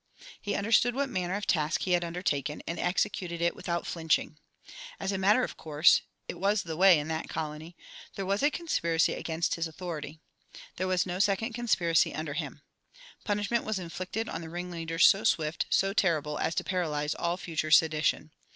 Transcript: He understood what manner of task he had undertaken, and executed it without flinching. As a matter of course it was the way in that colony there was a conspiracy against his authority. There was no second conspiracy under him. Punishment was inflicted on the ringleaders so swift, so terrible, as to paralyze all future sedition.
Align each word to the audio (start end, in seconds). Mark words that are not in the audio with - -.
He 0.41 0.55
understood 0.55 0.95
what 0.95 1.09
manner 1.11 1.35
of 1.35 1.45
task 1.45 1.81
he 1.83 1.91
had 1.91 2.03
undertaken, 2.03 2.63
and 2.65 2.79
executed 2.79 3.39
it 3.39 3.55
without 3.55 3.85
flinching. 3.85 4.39
As 4.99 5.11
a 5.11 5.17
matter 5.19 5.43
of 5.43 5.57
course 5.57 6.01
it 6.27 6.39
was 6.39 6.63
the 6.63 6.75
way 6.75 6.97
in 6.97 7.07
that 7.09 7.29
colony 7.29 7.75
there 8.15 8.25
was 8.25 8.41
a 8.41 8.49
conspiracy 8.49 9.13
against 9.13 9.53
his 9.53 9.67
authority. 9.67 10.19
There 10.77 10.87
was 10.87 11.05
no 11.05 11.19
second 11.19 11.53
conspiracy 11.53 12.15
under 12.15 12.33
him. 12.33 12.63
Punishment 13.25 13.63
was 13.63 13.77
inflicted 13.77 14.27
on 14.27 14.41
the 14.41 14.49
ringleaders 14.49 15.05
so 15.05 15.23
swift, 15.23 15.67
so 15.69 15.93
terrible, 15.93 16.39
as 16.39 16.55
to 16.55 16.63
paralyze 16.63 17.13
all 17.13 17.37
future 17.37 17.69
sedition. 17.69 18.31